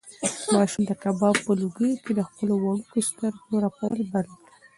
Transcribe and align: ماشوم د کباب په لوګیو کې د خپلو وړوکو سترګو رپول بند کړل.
ماشوم 0.55 0.83
د 0.87 0.91
کباب 1.03 1.35
په 1.45 1.51
لوګیو 1.61 2.01
کې 2.03 2.11
د 2.15 2.21
خپلو 2.29 2.53
وړوکو 2.57 2.97
سترګو 3.09 3.55
رپول 3.65 3.99
بند 4.11 4.29
کړل. 4.43 4.47